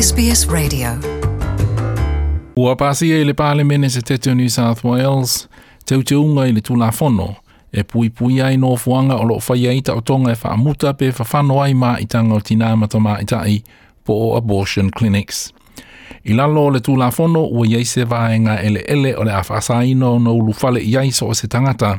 SBS 0.00 0.46
Radio. 0.48 0.88
Ua 2.54 2.76
pasi 2.76 3.12
e 3.12 3.24
le 3.24 3.34
pale 3.34 3.64
mene 3.64 3.88
se 3.88 4.00
tete 4.00 4.30
o 4.30 4.34
New 4.34 4.48
South 4.48 4.84
Wales, 4.84 5.48
teu 5.84 6.02
te 6.02 6.14
unga 6.14 6.46
i 6.46 6.52
le 6.52 6.60
tula 6.60 6.90
fono, 6.90 7.36
e 7.72 7.82
pui 7.84 8.10
pui 8.10 8.40
ai 8.40 8.56
no 8.56 8.76
fuanga 8.76 9.16
o 9.16 9.24
loo 9.24 9.40
whaia 9.48 9.72
ita 9.72 9.94
o 9.94 10.00
tonga 10.00 10.30
e 10.32 10.36
whaamuta 10.42 10.94
pe 10.94 11.10
whawhano 11.10 11.62
ai 11.62 11.74
ma 11.74 11.96
i 11.98 12.06
tanga 12.06 12.34
o 12.34 12.40
tina 12.40 12.76
matama 12.76 13.18
i 13.20 13.24
tai 13.24 13.62
po 14.04 14.12
o 14.12 14.36
abortion 14.36 14.90
clinics. 14.90 15.52
I 16.24 16.32
lalo 16.32 16.70
le 16.70 16.80
tula 16.80 17.10
fono 17.10 17.42
ua 17.50 17.66
iei 17.66 17.84
se 17.84 18.04
vāenga 18.04 18.62
ele 18.62 18.84
ele 18.86 19.16
o 19.16 19.24
le 19.24 19.32
awhasaino 19.32 20.18
no 20.18 20.34
ulu 20.34 20.52
fale 20.52 20.80
i 20.80 21.10
so 21.10 21.26
o 21.26 21.34
se 21.34 21.48
tangata, 21.48 21.98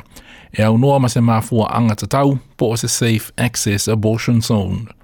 e 0.58 0.62
au 0.62 0.78
noa 0.78 0.98
ma 0.98 1.08
se 1.08 1.20
mafua 1.20 1.68
anga 1.76 1.94
tatau 1.94 2.38
po 2.56 2.70
o 2.70 2.76
se 2.76 2.88
Safe 2.88 3.32
Access 3.36 3.88
Abortion 3.88 4.40
Zone. 4.40 4.99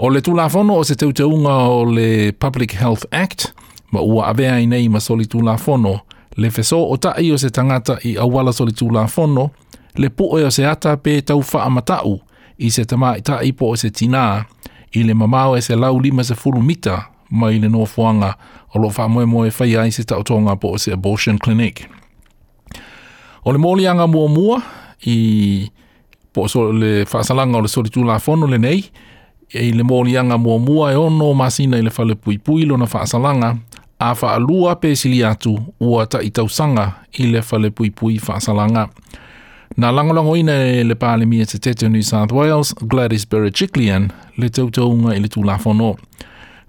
O 0.00 0.10
le 0.10 0.20
tulafono 0.22 0.76
o 0.78 0.84
se 0.84 0.94
teuteunga 0.94 1.50
o 1.50 1.84
le 1.84 2.32
Public 2.32 2.72
Health 2.72 3.04
Act, 3.10 3.52
ma 3.90 4.00
ua 4.00 4.28
avea 4.28 4.60
i 4.60 4.66
nei 4.66 4.88
ma 4.88 5.00
soli 5.00 5.26
tulafono, 5.26 6.00
le 6.36 6.50
feso 6.50 6.78
o 6.78 6.96
tai 6.96 7.32
o 7.32 7.38
se 7.38 7.50
tangata 7.50 7.98
i 8.04 8.14
awala 8.16 8.52
soli 8.52 8.72
tulafono, 8.72 9.50
le 9.94 10.10
puo 10.10 10.38
o 10.38 10.50
se 10.50 10.66
ata 10.66 10.96
pe 10.96 11.22
tau 11.22 11.42
wha 11.42 11.68
matau 11.68 12.20
i 12.58 12.70
se 12.70 12.84
tama 12.84 13.16
i 13.18 13.22
tai 13.22 13.52
po 13.52 13.72
o 13.72 13.76
se 13.76 13.90
tina, 13.90 14.44
i 14.94 15.02
le 15.02 15.14
mamao 15.14 15.56
e 15.56 15.60
se 15.60 15.74
lau 15.74 15.98
lima 16.00 16.22
se 16.22 16.34
furu 16.34 16.62
mita 16.62 17.10
ma 17.30 17.50
i 17.50 17.58
le 17.58 17.68
nofuanga 17.68 18.36
o 18.74 18.78
lo 18.78 18.92
wha 18.94 19.08
moe 19.08 19.26
moe 19.26 19.50
whai 19.50 19.76
ai 19.76 19.90
se 19.90 20.04
tautonga 20.04 20.56
po 20.56 20.76
o 20.76 20.78
se 20.78 20.92
abortion 20.92 21.38
clinic. 21.38 21.88
O 23.44 23.52
le 23.52 23.58
molianga 23.58 24.06
mua 24.06 24.28
mua 24.28 24.62
i 25.06 25.66
po 26.32 26.46
so 26.46 26.70
le 26.72 27.02
whaasalanga 27.02 27.58
o 27.58 27.60
le 27.60 27.68
soli 27.68 27.90
tulafono 27.90 28.46
le 28.46 28.58
nei, 28.58 28.84
e 29.50 29.72
le 29.72 29.82
molianga 29.82 30.38
mua 30.38 30.58
mua 30.58 30.92
e 30.92 30.96
ono 30.96 31.34
masina 31.34 31.78
i 31.78 31.82
le 31.82 31.90
whale 31.98 32.14
pui 32.14 32.38
pui 32.38 32.64
lona 32.64 32.84
whaasalanga, 32.84 33.56
a 33.98 34.14
whaalua 34.14 34.76
pe 34.76 34.96
sili 34.96 35.24
atu 35.24 35.58
ua 35.80 36.06
ta 36.06 36.22
i 36.22 36.30
tausanga 36.30 36.92
i 37.18 37.26
le 37.26 37.42
whale 37.50 37.70
pui 37.70 37.90
pui 37.90 38.20
whaasalanga. 38.28 38.88
Nā 39.78 39.92
langolango 39.92 40.36
ina 40.36 40.52
e 40.52 40.82
le 40.84 40.94
pāle 40.98 41.26
mia 41.26 41.46
te 41.46 41.58
tete 41.58 41.88
New 41.88 42.02
South 42.02 42.32
Wales, 42.32 42.74
Gladys 42.80 43.26
Berejiklian, 43.28 44.08
le 44.36 44.48
tautaunga 44.50 45.14
i 45.14 45.20
le 45.20 45.28
tūlafono. 45.28 45.92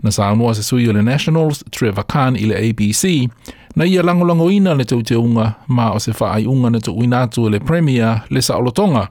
Na 0.03 0.11
sa 0.11 0.29
anua 0.29 0.53
se 0.53 0.63
sui 0.63 0.87
o 0.87 0.93
le 0.93 1.01
Nationals, 1.01 1.63
Trevor 1.71 2.05
Khan 2.05 2.37
i 2.37 2.45
le 2.45 2.59
ABC, 2.59 3.29
na 3.75 3.85
ia 3.85 4.03
langolango 4.03 4.51
ina 4.51 4.75
le 4.75 4.85
tautaunga 4.85 5.53
ma 5.67 5.91
o 5.95 5.99
se 5.99 6.11
whaai 6.11 6.45
unga 6.47 6.69
na 6.69 6.79
tu 6.79 6.93
uinatu 6.93 7.49
le 7.49 7.59
Premier 7.59 8.21
le 8.29 8.41
sa 8.41 8.57
olotonga, 8.57 9.07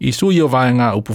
i 0.00 0.12
sui 0.12 0.40
o 0.40 0.48
vaenga 0.48 0.94
upu 0.96 1.14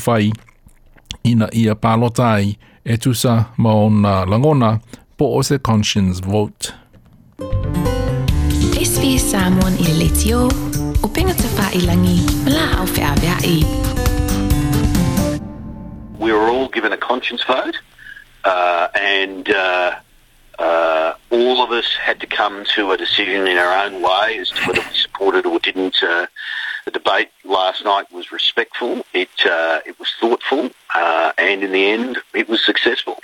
ina 1.24 1.48
ia 1.54 1.76
palotai 1.76 2.58
e 2.84 2.98
tusa 2.98 3.46
ma 3.58 3.74
ona 3.74 4.26
langona 4.26 4.80
po 5.18 5.38
o 5.38 5.42
se 5.42 5.58
conscience 5.60 6.22
vote. 6.22 6.74
SBS 8.82 9.32
Samoan 9.32 9.74
i 9.80 9.84
le 9.84 9.94
leti 10.04 10.34
o, 10.34 10.50
o 11.04 11.08
pinga 11.08 11.34
te 11.34 11.48
whailangi, 11.58 12.20
ma 12.46 12.52
la 12.52 12.66
au 12.80 12.86
whea 12.86 13.38
i. 13.44 13.82
we 16.22 16.32
were 16.32 16.50
all 16.50 16.70
given 16.70 16.94
a 16.94 16.98
conscience 16.98 17.44
vote, 17.44 17.78
uh, 18.46 18.88
and 18.94 19.50
uh, 19.50 20.00
uh, 20.60 21.14
all 21.32 21.64
of 21.64 21.72
us 21.72 21.88
had 22.00 22.20
to 22.20 22.28
come 22.28 22.64
to 22.76 22.92
a 22.92 22.98
decision 22.98 23.48
in 23.48 23.58
our 23.58 23.86
own 23.86 24.02
way 24.04 24.38
as 24.38 24.50
to 24.52 24.62
whether 24.66 24.82
we 24.82 24.96
supported 24.96 25.46
or 25.46 25.60
didn't. 25.60 26.02
Uh, 26.02 26.28
the 26.86 26.92
debate 26.92 27.30
last 27.44 27.84
night 27.86 28.12
was 28.12 28.32
respectful, 28.32 29.06
it, 29.14 29.30
uh, 29.46 29.80
it 29.86 30.00
was 30.00 30.10
thoughtful, 30.20 30.70
uh, 30.96 31.32
and 31.38 31.64
in 31.64 31.72
the 31.72 31.92
end, 31.92 32.18
it 32.34 32.50
was 32.50 32.64
successful. 32.66 33.18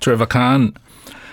Trevor 0.00 0.26
Khan. 0.26 0.74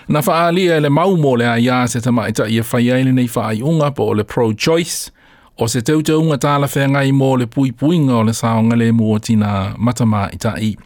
Na 0.08 0.20
whaalia 0.20 0.80
le 0.82 0.90
mau 0.90 1.16
mo 1.16 1.30
le 1.30 1.44
aia 1.44 1.88
se 1.88 2.00
tamaita 2.00 2.44
i 2.44 2.58
e 2.58 2.62
whai 2.62 2.90
aile 2.92 3.12
nei 3.12 3.26
whaai 3.26 3.62
unga 3.62 3.90
po 3.90 4.12
le 4.12 4.24
pro-choice, 4.24 5.10
o 5.58 5.66
se 5.66 5.80
teu 5.80 6.02
te 6.02 6.12
tāla 6.12 6.68
whea 6.68 6.88
ngai 6.88 7.12
mō 7.12 7.38
le 7.38 7.46
pui 7.46 7.72
puinga 7.72 8.18
o 8.18 8.22
le 8.22 8.32
saonga 8.32 8.76
le 8.76 8.92
mua 8.92 9.18
tina 9.18 9.74
matama 9.78 10.28
i 10.32 10.36
tai. 10.36 10.76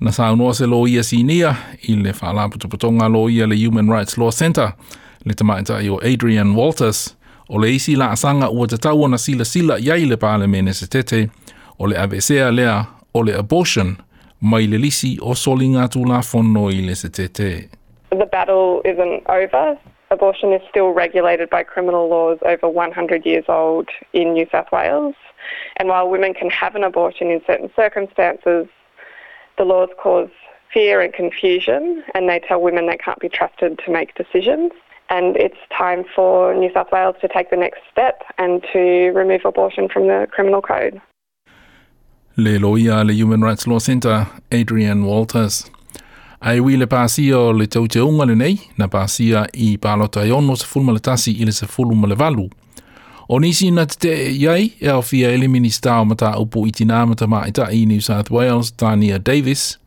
Na 0.00 0.10
saunoa 0.10 0.54
se 0.54 0.66
lo 0.66 0.86
ia 0.86 1.02
sinia 1.02 1.56
i 1.88 1.94
le 1.94 2.12
whaalaputuputonga 2.12 3.08
lo 3.08 3.28
ia 3.28 3.46
le 3.46 3.56
Human 3.56 3.90
Rights 3.90 4.16
Law 4.16 4.30
Centre, 4.30 4.72
le 5.24 5.34
tamaita 5.34 5.82
i 5.82 5.90
o 5.90 5.98
Adrianne 5.98 6.54
Walters, 6.54 7.16
o 7.48 7.58
le 7.58 7.70
isi 7.74 7.96
la 7.96 8.10
asanga 8.10 8.50
ua 8.50 8.66
te 8.66 8.76
tau 8.76 9.08
na 9.08 9.18
sila 9.18 9.44
sila 9.44 9.78
iai 9.78 10.04
le 10.06 10.72
se 10.72 10.86
tete, 10.86 11.30
o 11.78 11.86
le 11.86 11.96
avesea 11.96 12.50
lea 12.50 12.86
o 13.14 13.22
le 13.22 13.32
abortion, 13.34 13.96
mai 14.40 14.66
le 14.66 14.78
lisi 14.78 15.18
o 15.20 15.32
la 15.32 16.20
whono 16.20 16.70
i 16.70 16.80
le 16.80 16.94
se 16.94 17.08
tete. 17.08 17.68
the 18.18 18.26
battle 18.26 18.80
isn't 18.84 19.22
over. 19.28 19.78
Abortion 20.10 20.52
is 20.52 20.62
still 20.68 20.90
regulated 20.90 21.50
by 21.50 21.62
criminal 21.62 22.08
laws 22.08 22.38
over 22.44 22.68
100 22.68 23.26
years 23.26 23.44
old 23.48 23.88
in 24.12 24.34
New 24.34 24.46
South 24.52 24.70
Wales. 24.70 25.14
And 25.76 25.88
while 25.88 26.08
women 26.08 26.34
can 26.34 26.50
have 26.50 26.74
an 26.74 26.84
abortion 26.84 27.30
in 27.30 27.40
certain 27.46 27.70
circumstances, 27.74 28.66
the 29.58 29.64
laws 29.64 29.88
cause 30.00 30.30
fear 30.72 31.00
and 31.00 31.12
confusion 31.12 32.02
and 32.14 32.28
they 32.28 32.40
tell 32.40 32.60
women 32.60 32.86
they 32.86 32.96
can't 32.96 33.18
be 33.18 33.28
trusted 33.28 33.80
to 33.84 33.92
make 33.92 34.14
decisions. 34.14 34.72
And 35.10 35.36
it's 35.36 35.58
time 35.76 36.04
for 36.14 36.54
New 36.54 36.70
South 36.72 36.88
Wales 36.90 37.16
to 37.20 37.28
take 37.28 37.50
the 37.50 37.56
next 37.56 37.80
step 37.90 38.22
and 38.38 38.64
to 38.72 39.12
remove 39.14 39.42
abortion 39.44 39.88
from 39.88 40.06
the 40.06 40.26
criminal 40.30 40.62
code. 40.62 41.00
Le 42.36 42.58
loia 42.58 43.04
le 43.04 43.12
Human 43.12 43.42
Rights 43.42 43.66
Law 43.66 43.78
Centre, 43.78 44.26
Adrianne 44.50 45.04
Walters. 45.04 45.70
Ai 46.42 46.58
wi 46.60 46.76
le 46.76 46.86
pāsia 46.86 47.38
le 47.56 47.66
tau 47.66 47.86
te 47.86 48.02
unga 48.02 48.26
le 48.26 48.34
nei, 48.34 48.58
na 48.76 48.88
pāsia 48.90 49.46
i 49.54 49.76
pālota 49.80 50.26
i 50.26 50.32
ono 50.34 50.56
se 50.58 50.66
fulma 50.66 50.92
le 50.92 51.00
tasi 51.00 51.32
i 51.40 51.46
le 51.46 51.54
se 51.56 51.68
fulma 51.70 52.10
le 52.10 52.18
valu. 52.18 52.48
O 53.28 53.38
nisi 53.40 53.70
na 53.70 53.86
te 53.86 53.96
te 54.02 54.16
iai, 54.32 54.72
e 54.80 54.90
au 54.92 55.00
fia 55.00 55.30
ele 55.32 55.48
minista 55.48 55.94
o 56.00 56.04
mata 56.04 56.34
upu 56.40 56.66
i 56.66 56.72
tina 56.72 57.06
mata 57.06 57.26
maita 57.26 57.70
i 57.72 57.86
New 57.86 58.00
South 58.00 58.30
Wales, 58.30 58.72
Tanya 58.72 59.18
Davies, 59.18 59.78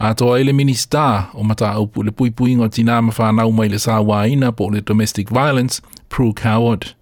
a 0.00 0.14
toa 0.14 0.40
ele 0.40 0.52
minista 0.52 1.28
o 1.34 1.44
mata 1.44 1.78
upu 1.78 2.02
le 2.02 2.10
pui 2.10 2.30
pui 2.30 2.54
ngā 2.56 2.70
tina 2.72 3.02
ma 3.04 3.12
whanau 3.12 3.52
mai 3.52 3.68
le 3.68 3.76
sāwa 3.76 4.24
ina 4.24 4.48
po 4.52 4.70
le 4.72 4.80
domestic 4.80 5.28
violence, 5.28 5.82
Prue 6.08 6.32
Coward. 6.32 6.94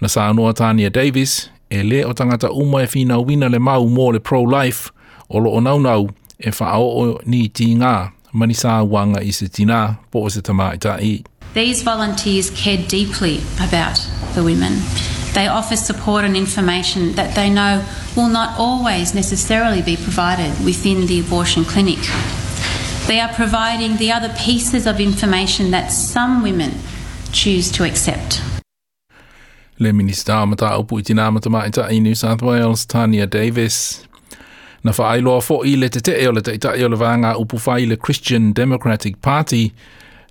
Na 0.00 0.08
sa 0.08 0.32
noa 0.32 0.54
Tania 0.54 0.90
Davis, 0.90 1.50
e 1.70 1.82
le 1.82 2.04
o 2.04 2.12
tangata 2.12 2.50
uma 2.50 2.82
e 2.82 2.86
fina 2.86 3.20
wina 3.20 3.50
le 3.50 3.58
mau 3.58 3.84
mō 3.84 4.12
le 4.12 4.20
pro-life, 4.20 4.90
o 5.28 5.38
lo 5.38 5.50
o 5.50 5.60
naunau 5.60 6.08
e 6.38 6.50
whaao 6.50 6.88
o 7.00 7.20
ni 7.26 7.48
ti 7.48 7.74
ngā, 7.76 8.10
mani 8.32 8.54
sa 8.54 8.82
wanga 8.82 9.20
i 9.20 9.30
se 9.32 9.48
tina 9.48 9.98
po 10.10 10.24
o 10.24 10.28
se 10.28 10.40
tamaita 10.40 10.96
i. 11.00 11.22
These 11.52 11.82
volunteers 11.82 12.48
care 12.50 12.80
deeply 12.88 13.40
about 13.60 14.00
the 14.34 14.42
women. 14.42 14.80
They 15.34 15.48
offer 15.48 15.76
support 15.76 16.24
and 16.24 16.36
information 16.36 17.14
that 17.14 17.34
they 17.34 17.48
know 17.48 17.82
will 18.16 18.28
not 18.28 18.58
always 18.58 19.14
necessarily 19.14 19.80
be 19.80 19.96
provided 19.96 20.52
within 20.64 21.06
the 21.06 21.20
abortion 21.20 21.64
clinic. 21.64 22.00
They 23.06 23.18
are 23.18 23.32
providing 23.32 23.96
the 23.96 24.12
other 24.12 24.28
pieces 24.36 24.86
of 24.86 25.00
information 25.00 25.70
that 25.70 25.90
some 25.90 26.42
women 26.42 26.72
choose 27.32 27.70
to 27.72 27.84
accept. 27.84 28.42
Le 29.78 29.92
minista 29.92 30.42
o 30.42 30.46
mata 30.46 30.78
upu 30.78 30.98
i 30.98 31.02
tina 31.02 31.30
matamaita 31.30 31.90
i 31.90 31.98
New 31.98 32.14
South 32.14 32.42
Wales, 32.42 32.86
Tanya 32.86 33.26
Davies. 33.26 34.06
Na 34.84 34.92
whaailoa 34.92 35.42
fo 35.42 35.62
i 35.64 35.76
le 35.76 35.88
te 35.88 36.00
te 36.00 36.26
o 36.26 36.30
le 36.30 36.42
teitai 36.42 36.84
o 36.84 36.88
le 36.88 36.96
vanga 36.96 37.36
upu 37.38 37.58
whai 37.66 37.86
le 37.86 37.96
Christian 37.96 38.52
Democratic 38.52 39.20
Party, 39.22 39.72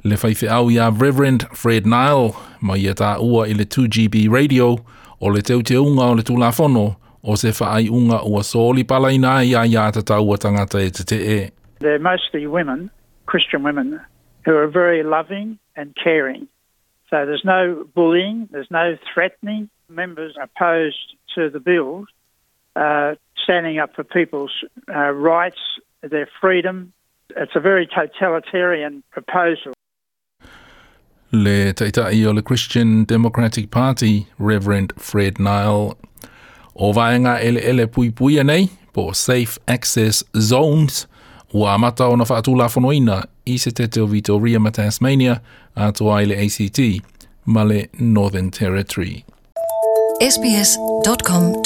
le 0.04 0.16
whaiwhi 0.16 0.48
au 0.50 0.70
ia 0.72 0.90
Reverend 0.90 1.48
Fred 1.54 1.86
Nile, 1.86 2.34
ma 2.62 2.76
ia 2.78 2.94
tā 2.98 3.18
ua 3.22 3.46
i 3.48 3.54
le 3.54 3.66
2GB 3.66 4.30
radio, 4.34 4.78
o 5.22 5.30
le 5.30 5.42
teu 5.42 5.62
te 5.62 5.78
unga 5.78 6.10
o 6.10 6.16
le 6.18 6.24
tūlafono, 6.26 6.96
o 7.24 7.36
se 7.36 7.52
whaai 7.54 7.90
unga 7.90 8.24
ua 8.26 8.42
sōli 8.42 8.84
palaina 8.84 9.44
ia 9.46 9.66
ia 9.66 9.92
ta 9.92 10.02
taua 10.02 10.38
tangata 10.38 10.82
e 10.82 10.90
te 10.90 11.04
te 11.04 11.20
e. 11.38 11.52
They're 11.80 12.00
mostly 12.00 12.48
women, 12.48 12.90
Christian 13.28 13.64
women, 13.64 14.00
who 14.46 14.56
are 14.56 14.68
very 14.68 15.04
loving 15.04 15.60
and 15.76 15.96
caring. 15.96 16.48
So 17.10 17.26
there's 17.26 17.46
no 17.46 17.86
bullying, 17.94 18.48
there's 18.52 18.72
no 18.72 18.98
threatening. 19.14 19.70
Members 19.90 20.36
opposed 20.42 21.16
to 21.36 21.50
the 21.50 21.60
bill, 21.60 22.06
uh, 22.76 23.16
standing 23.44 23.78
up 23.78 23.94
for 23.94 24.04
people's 24.04 24.64
uh, 24.88 25.12
rights, 25.12 25.60
their 26.02 26.30
freedom. 26.40 26.94
It's 27.36 27.56
a 27.56 27.60
very 27.60 27.86
totalitarian 27.88 29.04
proposal. 29.12 29.74
Le 31.32 31.72
teitai 31.74 32.26
o 32.28 32.34
le 32.34 32.42
Christian 32.42 33.06
Democratic 33.08 33.70
Party, 33.72 34.28
Reverend 34.38 34.94
Fred 34.98 35.40
Nile. 35.40 35.96
O 36.76 36.92
vaenga 36.94 37.40
ele 37.42 37.60
ele 37.60 37.88
pui 37.88 38.12
pui 38.12 38.44
nei, 38.44 38.70
po 38.94 39.14
Safe 39.14 39.60
Access 39.68 40.26
Zones, 40.38 41.08
ua 41.54 41.74
amata 41.74 42.08
o 42.08 42.16
na 42.16 42.24
whaatula 42.24 42.68
whanoina 42.68 43.26
i 43.46 43.58
se 43.58 43.72
te 43.72 43.88
teo 43.88 44.08
Victoria 44.08 44.60
ma 44.60 44.72
Tasmania, 44.72 45.42
a 45.76 45.92
toa 45.92 46.22
i 46.22 46.26
le 46.26 46.36
ACT, 46.36 46.80
ma 47.46 47.64
le 47.64 47.88
Northern 48.00 48.52
Territory. 48.52 49.26
sbs.com.au 50.22 51.62